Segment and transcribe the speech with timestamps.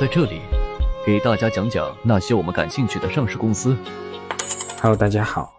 [0.00, 0.40] 在这里
[1.04, 3.76] 给大家讲讲那些我们感兴趣的上市公司。
[4.80, 5.52] Hello，大家好，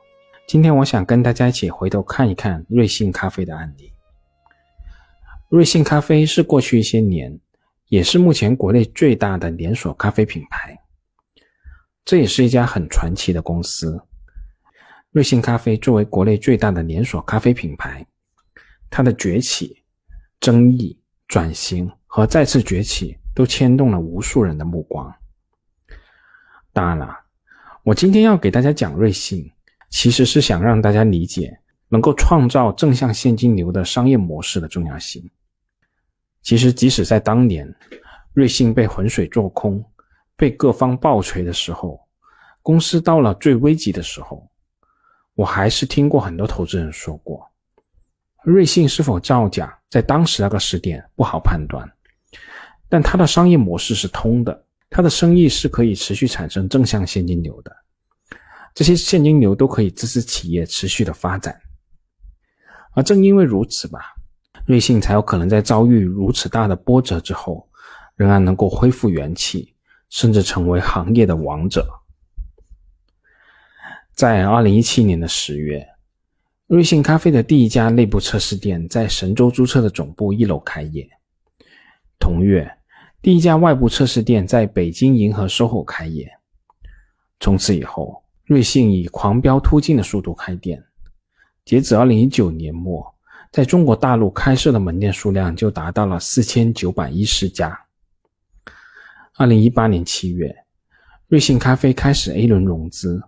[0.47, 3.93] 今天我想跟大家一起回头看一看瑞幸咖啡的案例。
[5.49, 7.39] 瑞幸咖啡是过去一些年，
[7.89, 10.75] 也是目前国内最大的连锁咖啡品牌，
[12.03, 14.01] 这也是一家很传奇的公司。
[15.11, 18.03] 瑞幸咖啡作为国内最大的连锁咖啡品牌，
[18.89, 19.83] 它的崛起、
[20.39, 25.13] 争议、转型和再次崛起，都牵动了无数人的目光。
[26.73, 27.17] 当然了，
[27.83, 29.51] 我今天要给大家讲瑞幸，
[29.89, 31.57] 其实是想让大家理解
[31.89, 35.29] 能够创造正向现金流的商业模式的重要性。
[36.41, 37.71] 其实，即使在当年，
[38.33, 39.83] 瑞幸被浑水做空、
[40.35, 41.99] 被各方暴锤的时候，
[42.61, 44.49] 公司到了最危急的时候，
[45.35, 47.45] 我还是听过很多投资人说过，
[48.43, 51.87] 瑞幸是否造假，在当时那个时点不好判断，
[52.91, 57.73] 但它的商业模式是通的，它的生意是可以持续产生正向现金流的，
[58.75, 61.57] 这些现金流都可以支持企业持续的发展，
[62.93, 64.13] 而正因为如此吧。
[64.65, 67.65] 瑞幸才有可能在遭遇如此大的波折之后，
[68.15, 69.73] 仍然能够恢复元气，
[70.09, 71.87] 甚至成为行业的王者。
[74.13, 75.87] 在二零一七年的十月，
[76.67, 81.09] 瑞幸咖啡的第一家内部测试店在神州注册的总部一楼开业。
[82.19, 82.69] 同月，
[83.21, 86.27] 第一家外部测试店在北京银河 SOHO 开业。
[87.39, 90.83] 从此以后，瑞幸以狂飙突进的速度开店，
[91.63, 93.13] 截止二零一九年末。
[93.51, 97.77] 在中国大陆开设的门店数量就达到了四千九百一十家。
[99.35, 100.55] 二零一八年七月，
[101.27, 103.21] 瑞幸咖啡开始 A 轮融资，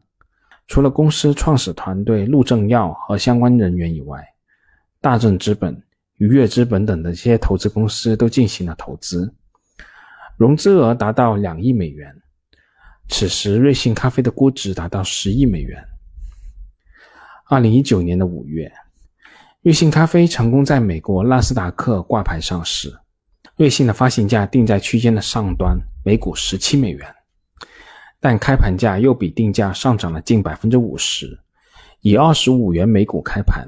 [0.65, 4.25] 除了公司创始团队陆正耀和相关人员以外，
[5.01, 5.83] 大正资本、
[6.17, 9.31] 愉悦资本等的这些投资公司都进行了投资，
[10.37, 12.13] 融资额达到两亿美元。
[13.09, 15.83] 此时，瑞幸咖啡的估值达到十亿美元。
[17.49, 18.71] 二零一九年的五月。
[19.61, 22.93] 瑞幸咖啡成功在美国纳斯达克挂牌上市，
[23.55, 27.15] 瑞幸的发行价定在区间的上端，每股十七美元，
[28.19, 31.39] 但开盘价又比定价上涨了近百分之五十，
[32.01, 33.65] 以二十五元每股开盘。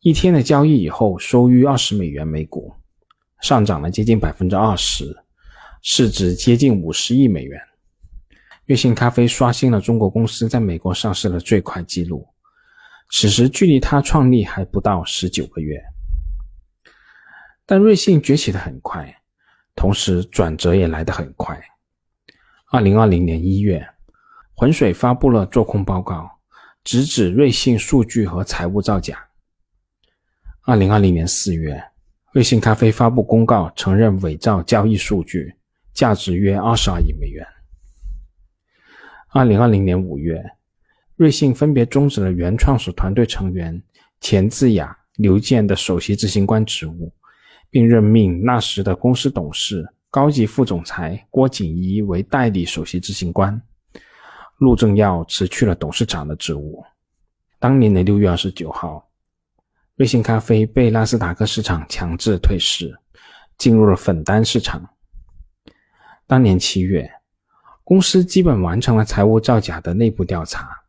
[0.00, 2.74] 一天的交易以后收于二十美元每股，
[3.40, 5.21] 上涨了接近百分之二十，
[5.84, 7.60] 市值接近五十亿美元。
[8.66, 12.26] 瑞幸咖啡刷新了中国公司在美国上市的最快纪录。
[13.10, 15.82] 此时距离他创立还不到十九个月，
[17.66, 19.12] 但瑞幸崛起的很快，
[19.74, 21.60] 同时转折也来得很快。
[22.70, 23.86] 二零二零年一月，
[24.54, 26.30] 浑水发布了做空报告，
[26.84, 29.18] 直指瑞幸数据和财务造假。
[30.62, 31.82] 二零二零年四月，
[32.32, 35.54] 瑞幸咖啡发布公告，承认伪造交易数据，
[35.92, 37.46] 价值约二十二亿美元。
[39.28, 40.42] 二零二零年五月。
[41.14, 43.80] 瑞幸分别终止了原创始团队成员
[44.20, 47.12] 钱志雅、刘健的首席执行官职务，
[47.70, 53.60] 并任命那时的公司董事、高级副总裁郭锦怡为代理首席执行官。
[54.58, 56.82] 陆正耀辞去了董事长的职务。
[57.60, 59.08] 当年的六月二十九号，
[59.94, 62.92] 瑞幸咖啡被纳斯达克市场强制退市，
[63.58, 64.88] 进入了粉单市场。
[66.32, 67.12] 当年七月，
[67.84, 70.82] 公司基本完成了财务造假的内部调查。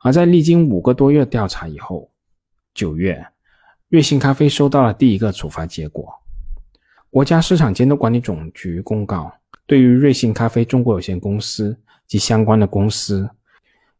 [0.00, 2.10] 而在历经五个多月调查以后，
[2.74, 3.26] 九月，
[3.88, 6.12] 瑞幸咖啡收到了第一个处罚结果。
[7.08, 9.32] 国家市场监督管理总局公告，
[9.64, 11.74] 对于瑞幸咖啡中国有限公司
[12.06, 13.30] 及相关的公司，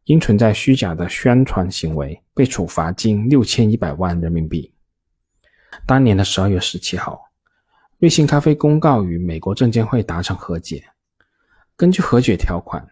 [0.03, 4.71] 因存在虚假的宣传行为，被处罚金六千一百万人民币。
[5.87, 7.19] 当年的十二月十七号，
[7.99, 10.85] 瑞幸咖啡公告与美国证监会达成和解，
[11.75, 12.87] 根据和解条款。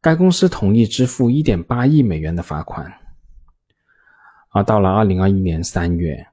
[0.00, 2.92] 该公司同意支付1.8亿美元的罚款，
[4.50, 6.26] 而到了2021年3月，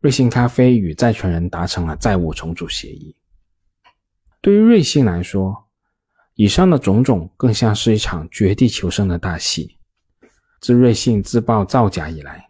[0.00, 3.14] 瑞幸咖啡与债权人达成了债务重组协议。
[4.40, 5.66] 对于瑞幸来说，
[6.36, 9.76] 以上的种种更像是一场绝地求生的大戏。
[10.60, 12.45] 自瑞幸自曝造假以来，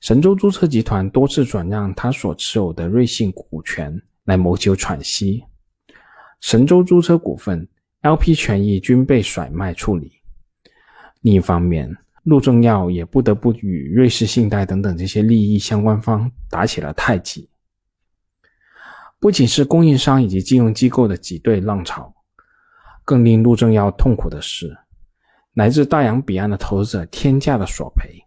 [0.00, 5.44] 神州租车集团多次转让他所持有的瑞信股权来谋求喘息。
[6.40, 7.68] 神州租车股份。
[8.02, 10.12] LP 权益均被甩卖处理。
[11.22, 11.92] 另一方面，
[12.22, 17.50] 陆正耀也不得不与瑞士信贷等等这些利益相关方打起了太极。
[19.18, 22.14] 不仅是供应商以及金融机构的挤兑浪潮，
[23.04, 24.78] 更令陆正耀痛苦的是，
[25.54, 28.24] 来自大洋彼岸的投资者天价的索赔。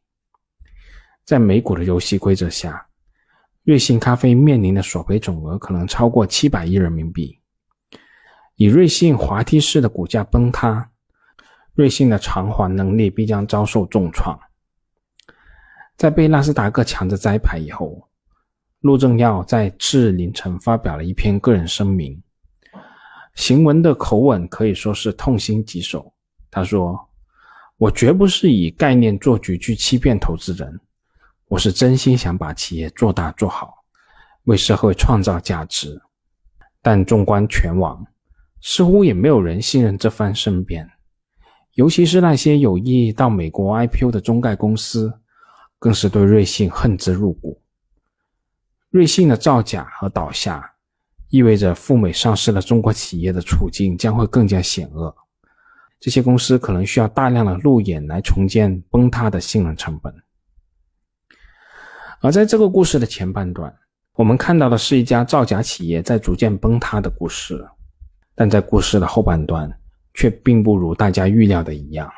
[1.26, 2.86] 在美股的游戏规则下，
[3.64, 7.38] 瑞幸咖啡面临的索赔总额可能超过七百亿人民币。
[8.56, 10.92] 以瑞幸滑梯式的股价崩塌，
[11.74, 14.40] 瑞幸的偿还能力必将遭受重创。
[15.96, 18.08] 在被纳斯达克抢着摘牌以后，
[18.82, 22.20] 陆正耀在次日凌晨发表了一篇个人声明，
[23.36, 26.12] 行文的口吻可以说是痛心疾首。
[26.50, 27.00] 他说
[27.78, 30.80] ：“我绝不是以概念做局去欺骗投资人，
[31.52, 33.84] 我是真心想把企业做大做好，
[34.46, 36.02] 为社会创造价值。
[36.82, 38.08] 但纵观全网，
[38.62, 40.90] 似乎也没有人信任这番申辩，
[41.74, 45.14] 尤其是那些有意到美国 IPO 的中概公司。”
[45.78, 47.60] 更是对瑞幸恨之入骨。
[48.92, 50.76] 瑞幸的造假和倒下，
[51.30, 55.14] 意味着赴美上市的中国企业的处境将会更加险恶。
[56.00, 60.14] 这些公司可能需要大量的路演来重建崩塌的信任成本。
[62.22, 63.74] 而在这个故事的前半段，
[64.14, 67.68] 我们看到的是一家造假企业在逐渐崩塌的故事，
[68.36, 69.72] 但在故事的后半段，
[70.14, 72.12] 却并不如大家预料的一样。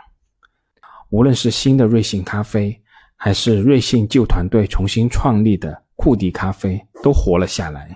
[1.09, 2.77] 无论是新的瑞幸咖啡，
[3.15, 7.95] 还是瑞幸旧团队重新创立的库迪咖啡都活了下来，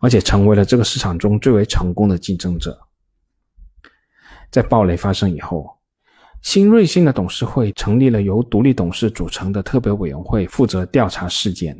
[0.00, 2.76] 而且成为了这个市场中最为成功的竞争者。
[4.50, 5.70] 在暴雷发生以后，
[6.44, 11.74] 新瑞幸的董事会成立了由独立董事组成的特别委员会，负责调查事件，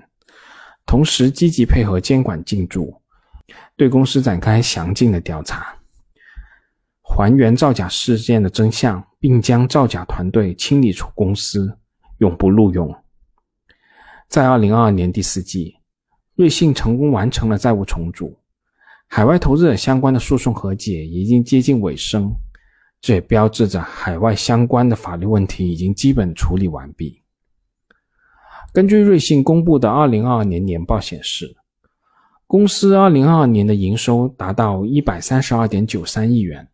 [0.87, 2.93] 同时积极配合监管进驻，
[3.77, 5.77] 对公司展开详尽的调查，
[7.03, 11.79] 还原造假事件的真相，并将造假团队清理出公司。
[12.19, 12.95] 永不录用。
[14.29, 15.75] 在二零二二年第四季，
[16.37, 18.39] 瑞幸成功完成了债务重组，
[19.09, 22.33] 海外投资者相关的诉讼和解已经接近尾声，
[23.05, 27.21] 这也标志着海外相关的法律问题已经基本处理完毕。
[28.73, 31.55] 根据瑞幸公布的二零二二年年报显示，
[32.47, 36.67] 公司二零二二年的营收达到一百三十二点九三亿元，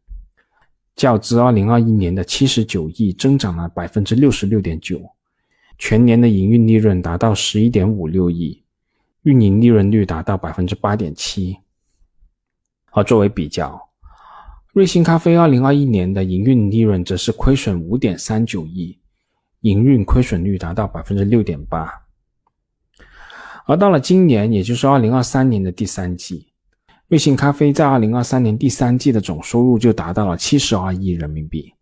[0.94, 5.02] 较之二零二一年的七十九亿增长了百分之六十六点九。
[5.78, 8.62] 全年的营运利润达到十一点五六亿，
[9.22, 11.58] 运营利润率达到百分之八点七。
[12.92, 13.89] 而作为比较，
[14.72, 18.96] 瑞幸咖啡二零二一年的营运利润则是亏损五点三九亿，
[19.62, 21.90] 营运亏损率达到百分之六点八。
[23.66, 26.46] 而到了今年，也就是二零二三年的第三季，
[27.08, 31.74] 瑞幸咖啡在二零二三年第三季的总收入就达到了七十二亿人民币，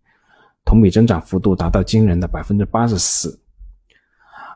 [0.64, 3.38] 同比增长幅度达到惊人的百分之八十四。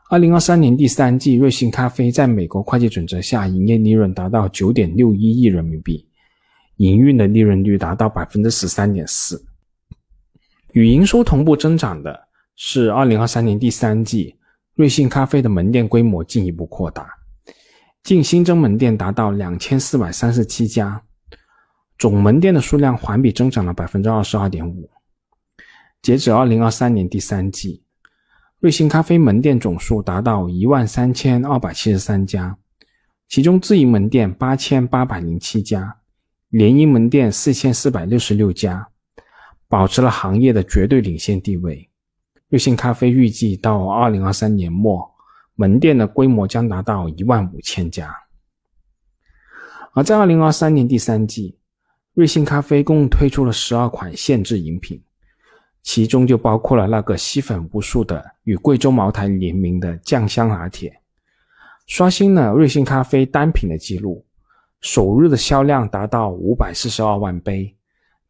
[0.09, 6.07] 二零二三年第三季，瑞幸咖啡在美国会计准则下，营业利润达到九点六一亿人民币，
[6.85, 9.45] 营运的利润率达到百分之十三点四。
[10.71, 14.35] 与营收同步增长的是，二零二三年第三季，
[14.75, 17.07] 瑞幸咖啡的门店规模进一步扩大，
[18.03, 21.01] 净新增门店达到两千四百三十七家，
[21.97, 24.89] 总门店的数量环比增长了百分之二十二点五。
[26.01, 27.81] 截止二零二三年第三季。
[28.59, 32.57] 瑞幸咖啡门店总数达到一万三千二百七十三家，
[33.27, 35.97] 其中自营门店八千八百零七家，
[36.53, 38.87] 联营门店四千四百六十六家，
[39.67, 41.89] 保持了行业的绝对领先地位。
[42.47, 45.03] 瑞幸咖啡预计到二零二三年末，
[45.55, 48.15] 门店的规模将达到一万五千家。
[49.93, 51.57] 而在二零二三年第三季，
[52.13, 55.01] 瑞幸咖啡共推出了十二款限制饮品。
[55.81, 60.95] 其中就包括了那个吸粉无数的与贵州茅台联名的酱香拿铁，
[61.87, 64.23] 刷新了瑞幸咖啡单品的记录，
[64.83, 67.73] 首日的销量达到五百四十二万杯，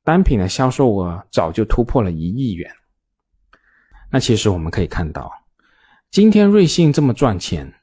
[0.04, 2.72] 单品的销售额早就突破了一亿元。
[4.12, 5.32] 那其实我们可以看到，
[6.12, 7.74] 今天瑞幸这么赚钱，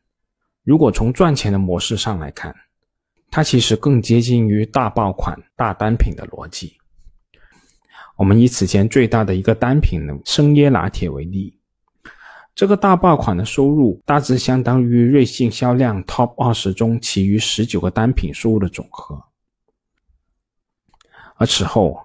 [0.62, 2.54] 如果从赚钱的模式上来看，
[3.28, 6.78] 它其实更接近于大爆款、大单品的逻辑。
[8.16, 11.59] 我们以此前最大的一个单品生椰拿铁为例，
[12.54, 19.22] 这个大爆款的收入大致相当于瑞幸销量 TOP 二十中其余十九个单品收入的总和。
[21.36, 21.98] 而此后，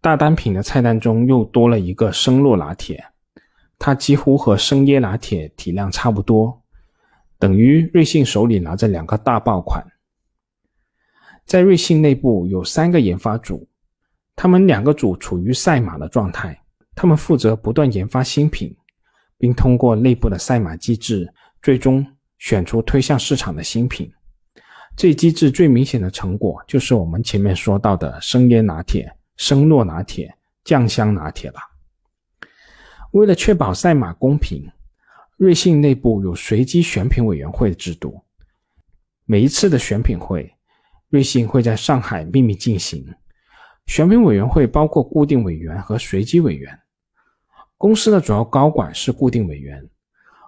[0.00, 3.04] 大单品的菜单中又多了一个生酪拿铁，
[3.78, 6.62] 它几乎和生椰拿铁体量差不多，
[7.38, 9.86] 等于瑞幸手里拿着两个大爆款。
[11.44, 13.66] 在瑞幸内部有三个研发组。
[14.36, 16.58] 他们两个组处于赛马的状态，
[16.94, 18.74] 他们负责不断研发新品，
[19.40, 21.26] 并通过内部的赛马机制，
[21.62, 22.06] 最终
[22.38, 24.12] 选出推向市场的新品。
[24.96, 30.32] 这一机制最明显的成果就是我们前面说到的生椰拿铁、生酪拿铁、
[30.62, 31.56] 酱香拿铁了。
[33.12, 34.70] 为了确保赛马公平，
[35.38, 38.22] 瑞幸内部有随机选品委员会制度。
[39.24, 40.52] 每一次的选品会，
[41.08, 43.02] 瑞幸会在上海秘密进行。
[43.86, 46.78] 选品委员会包括固定委员和随机委员。
[47.80, 49.82] 公司的主要高管是固定委员，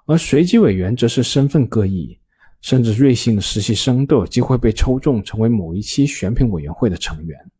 [0.05, 2.21] 而随机委员则是身份各异，
[2.61, 7.51] 甚至瑞幸的实习生都有机会被抽中成为某一期选品委员会的成员。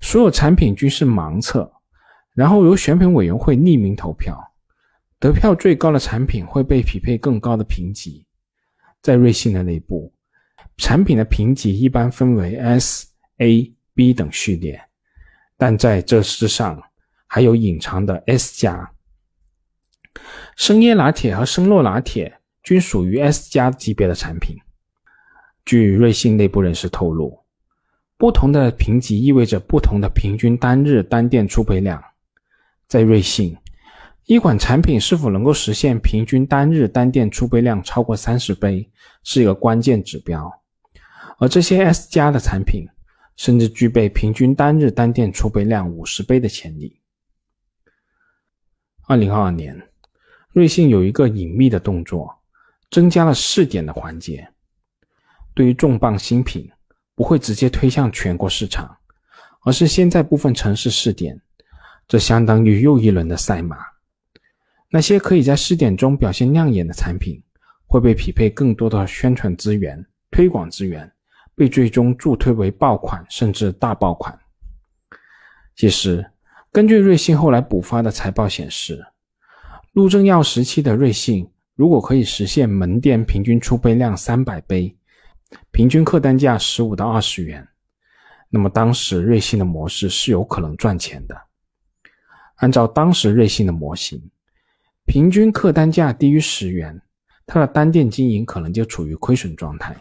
[0.00, 1.70] 所有产品均是盲测，
[2.32, 4.34] 然后由选品委员会匿名投票，
[5.20, 8.24] 得票最高的产品会被匹配更高的评级。
[9.02, 10.10] 在瑞幸的内部，
[10.78, 14.80] 产品的评级一般分为 S、A、B 等序列，
[15.58, 16.82] 但在这之上。
[17.26, 18.92] 还有隐藏的 S 加，
[20.56, 24.56] 生椰拿铁和生酪拿铁均属于 S 加级别的产品。
[25.64, 27.44] 据瑞幸内部人士透露，
[28.16, 32.02] 不同的评级意味着不同的平均单日单店出杯量。
[32.86, 33.56] 在瑞幸，
[34.26, 38.88] 一款产品是否能够实现平均单日单店出杯量超过三十杯，
[39.24, 40.50] 是一个关键指标。
[41.38, 42.86] 而这些 S 加的产品，
[43.36, 47.00] 甚至具备平均单日单店出杯量五十杯的潜力。
[49.08, 49.80] 二零二二年，
[50.50, 52.36] 瑞幸有一个隐秘的动作，
[52.90, 54.44] 增加了试点的环节。
[55.54, 56.68] 对于重磅新品，
[57.14, 58.96] 不会直接推向全国市场，
[59.62, 61.40] 而是先在部分城市试点，
[62.08, 63.76] 这相当于又一轮的赛马。
[64.90, 67.40] 那些可以在试点中表现亮眼的产品，
[67.86, 71.08] 会被匹配更多的宣传资源、推广资源，
[71.54, 74.36] 被最终助推为爆款甚至大爆款。
[75.76, 76.28] 其实。
[76.76, 79.02] 根据瑞幸后来补发的财报显示，
[79.92, 84.94] 陆正耀时期的瑞幸如果可以实现门店平均出杯量三百杯，
[85.70, 87.66] 平均客单价十五到二十元，
[88.50, 91.34] 那么当时瑞幸的模式是有可能赚钱的。
[92.56, 94.30] 按照当时瑞幸的模型，
[95.06, 97.00] 平均客单价低于十元，
[97.46, 99.96] 它的单店经营可能就处于亏损状态。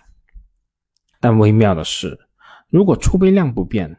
[1.21, 2.19] 但微妙的是，
[2.67, 3.97] 如果出杯量不变，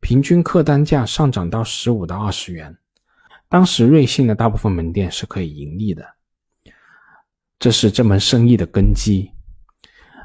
[0.00, 2.76] 平均客单价上涨到十五到二十元，
[3.48, 6.04] 当时瑞幸的大部分门店是可以盈利的，
[7.58, 9.30] 这是这门生意的根基。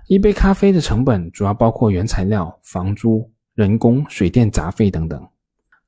[0.08, 5.28] 一杯咖啡的成本主要包括原材料、房租、人工、水电杂费等等。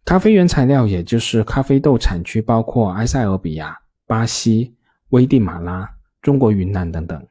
[0.03, 3.77] 咖啡原材料也就是咖啡豆产区包括埃塞俄比亚、
[4.07, 4.75] 巴西、
[5.09, 5.89] 危地马拉、
[6.21, 7.27] 中国云南等等。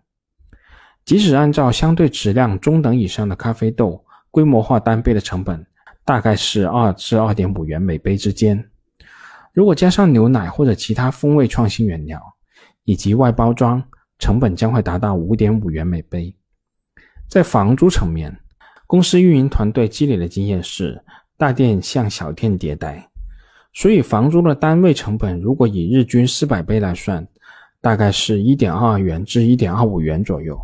[1.05, 5.67] 即使按照相对质量中等以上的咖啡豆规模化单杯的成本。
[6.05, 8.71] 大概是二至二点五元每杯之间。
[9.53, 12.21] 如果加上牛奶或者其他风味创新原料
[12.85, 13.83] 以及外包装，
[14.19, 16.35] 成本将会达到五点五元每杯。
[17.29, 18.37] 在房租层面，
[18.87, 21.03] 公司运营团队积累的经验是
[21.37, 23.09] 大店向小店迭代，
[23.73, 27.27] 所以房租的单位成本如果以日均四百杯来算，
[27.81, 30.61] 大概是一点二元至一点二五元左右。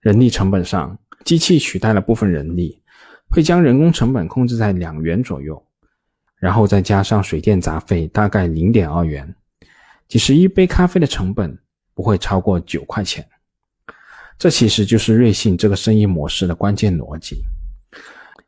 [0.00, 2.79] 人力成本上，机器取代了部分人力。
[3.30, 5.62] 会将人工成本控制在两元左右，
[6.36, 9.32] 然后再加上水电杂费，大概零点二元，
[10.08, 11.56] 即是一杯咖啡的成本
[11.94, 13.24] 不会超过九块钱。
[14.36, 17.44] 这其实就是瑞幸这个生意模式的关键逻辑。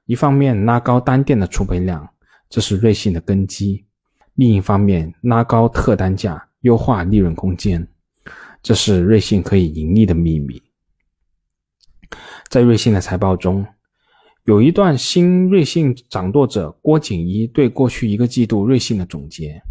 [0.06, 2.08] 一方面拉高单店的出杯量，
[2.50, 3.84] 这是瑞幸的根基；
[4.34, 7.86] 另一方面拉高特单价，优化利润空间，
[8.60, 10.60] 这是瑞幸可以盈利的秘密。
[12.48, 13.64] 在瑞幸的财报中。
[14.44, 19.62] 有一段新瑞幸掌舵者郭景一对过去一个季度瑞幸的总结，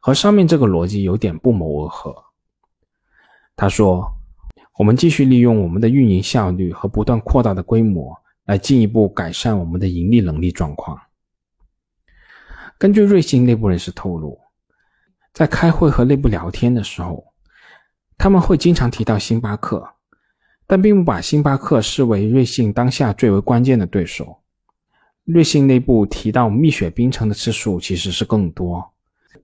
[0.00, 2.12] 和上面这个逻辑有点不谋而合。
[3.54, 4.12] 他说
[4.76, 8.12] ：“我们继续利用我们的运营效率和不断扩大的规模，
[8.46, 11.00] 来进一步改善我们的盈利能力状况。”
[12.76, 14.40] 根据瑞幸内部人士透露，
[15.32, 17.24] 在开会和内部聊天的时候，
[18.18, 19.88] 他们会经常提到星巴克。
[20.70, 24.38] 但并不把星巴克视为瑞幸当下最为关键的对手。
[25.24, 28.88] 瑞幸内部提到蜜雪冰城的次数其实是更多，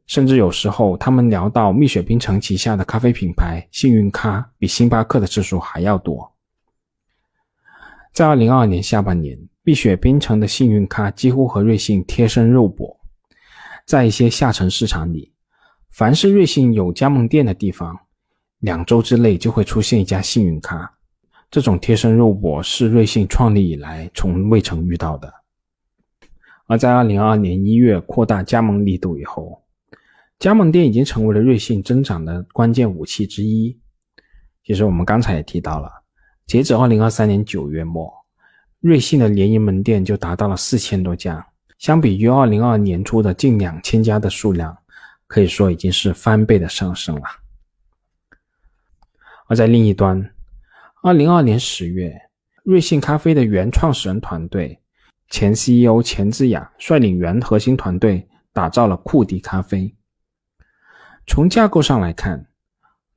[0.07, 6.33] 甚至有时候他们聊到蜜雪冰城旗下的咖啡品牌幸运咖比星巴克的次数还要多。
[8.13, 13.01] 在二零二二年下半年，蜜雪冰城的幸运咖几乎和瑞幸贴身肉搏，
[13.85, 15.33] 在一些下沉市场里，
[15.91, 17.99] 凡是瑞幸有加盟店的地方，
[18.61, 20.93] 两周之内就会出现一家幸运咖。
[21.51, 25.33] 这种贴身肉搏是瑞幸创立以来从未曾遇到的。
[26.67, 29.63] 而在二零二二年一月扩大加盟力度以后，
[30.39, 33.79] 加盟店已经成为了瑞幸增长的关键武器之一。
[34.65, 35.89] 其实我们刚才也提到了，
[36.47, 38.13] 截止二零二三年九月末，
[38.81, 41.47] 瑞幸的联营门店就达到了四千多家，
[41.79, 44.77] 相比于二零二二年初的近两千家的数量，
[45.29, 47.23] 可以说已经是翻倍的上升了。
[49.47, 50.29] 而在另一端，
[51.07, 52.21] 二零二二年十月，
[52.65, 54.81] 瑞幸咖啡的原创始人团队
[55.29, 59.95] 前 CEO 钱之雅率领原核心团队打造了库迪咖啡。
[61.25, 62.49] 从架构上来看，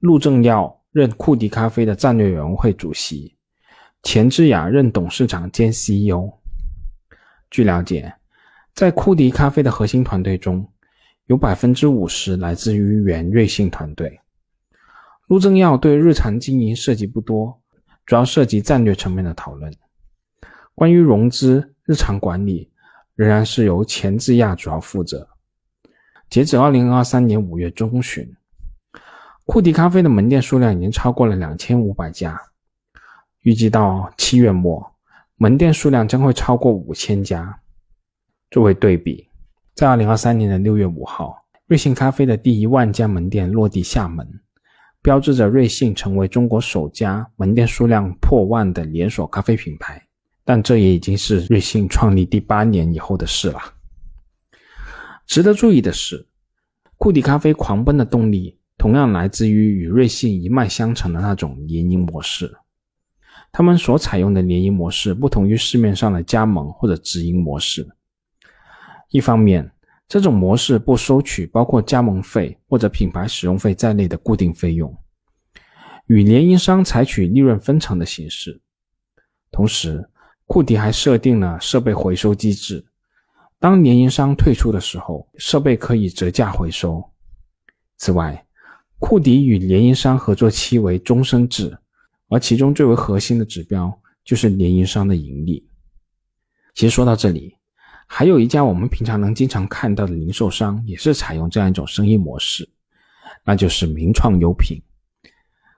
[0.01, 3.35] 陆正耀任库迪咖啡的战略委员会主席，
[4.03, 6.31] 钱之雅任董事长兼 CEO。
[7.49, 8.13] 据了解，
[8.75, 10.63] 在库迪咖啡的核心团队中，
[11.25, 14.19] 有百分之五十来自于原瑞幸团队。
[15.25, 17.59] 陆正耀对日常经营涉及不多，
[18.09, 19.71] 主要涉及战略层面的讨论。
[20.73, 22.67] 关于融资、日常管理，
[23.13, 25.29] 仍然是由钱志亚主要负责。
[26.27, 28.35] 截止二零二三年五月中旬，
[29.45, 32.41] 库迪咖啡的门店数量已经超过了两千五百家，
[33.43, 34.91] 预计到七月末，
[35.35, 37.61] 门店数量将会超过五千家。
[38.49, 39.29] 作为对比，
[39.75, 44.27] 在二零二三年的六月五号，瑞幸咖啡的第一万家门店落地厦门。
[45.01, 50.05] 标志着瑞幸成为中国首家门店数量破万的连锁咖啡品牌，
[50.43, 53.59] 但这也已经是瑞幸创立第八年以后的事了。
[55.25, 56.27] 值得注意的是，
[56.97, 62.53] 库迪咖啡狂奔的动力同样来自于与瑞幸一脉相承的那种联营模式。
[63.51, 67.87] 他们所采用的联营模式不同于市面上的加盟或者直营模式。
[69.09, 69.71] 一方面，
[70.09, 74.91] 这种模式不收取包括加盟费或者品牌使用费在内的固定费用，
[76.07, 78.59] 与联营商采取利润分成的形式。
[79.51, 80.09] 同时，
[80.47, 82.83] 库迪还设定了设备回收机制，
[83.59, 87.07] 当联营商退出的时候，设备可以折价回收。
[87.97, 88.43] 此外，
[88.97, 91.77] 库迪与联营商合作期为终身制，
[92.29, 95.69] 而其中最为核心的指标就是联营商的盈利。
[96.73, 97.58] 其实说到这里。
[98.11, 102.67] 还有一家我们平常能经常看到的零售商，也是采用这样一种生意模式，
[103.45, 104.81] 那就是名创优品。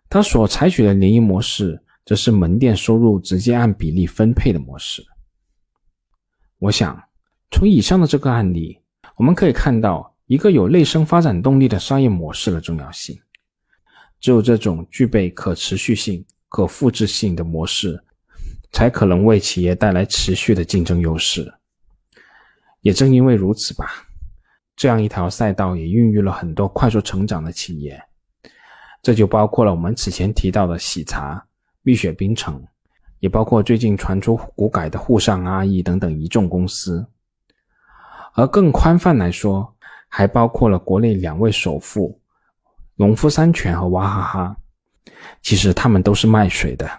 [0.09, 5.05] 它所采取的联营模式，则是门店收入直接按比例分配的模式。
[6.57, 6.97] 我想，
[7.51, 8.79] 从以上的这个案例，
[9.17, 13.19] 我们可以看到一个有内生发展动力的商业模式的重要性。
[14.21, 18.01] 只有这种具备可持续性、可复制性的模式，
[18.71, 21.53] 才可能为企业带来持续的竞争优势。
[22.81, 23.91] 也正因为如此吧，
[24.75, 28.01] 这样一条赛道也孕育了很多快速成长的企业，
[29.01, 31.45] 这就包括了我们此前提到的喜茶、
[31.83, 32.63] 蜜雪冰城，
[33.19, 37.07] 也包括最近传出股改的沪上阿姨等等一众公司。
[38.33, 39.75] 而更宽泛来说，
[40.07, 42.19] 还包括了国内两位首富
[42.95, 44.57] 农夫山泉和娃哈哈，
[45.43, 46.89] 其实他们都是卖水的，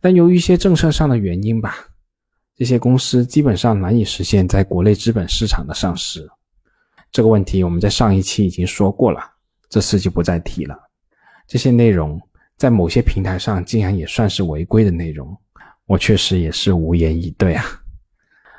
[0.00, 1.74] 但由于一些政策上的原因吧。
[2.58, 6.28] 这些公司基本上难以实现在国内资本市场的上市，
[7.12, 9.20] 这个问题我们在上一期已经说过了，
[9.68, 10.76] 这次就不再提了。
[11.46, 12.20] 这些内容
[12.56, 15.34] 在某些平台上竟然也算是违规的内容，
[15.86, 17.64] 我确实也是无言以对啊。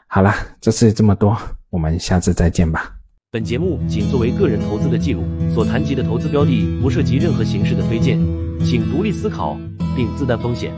[0.07, 1.37] 好了，这次这么多，
[1.69, 2.95] 我们下次再见吧。
[3.31, 8.17] 本节目仅作为个人投资的记录，所谈及的投资标的不涉及任何形式的推荐，
[8.65, 9.57] 请独立思考
[9.93, 10.73] 并自担风险。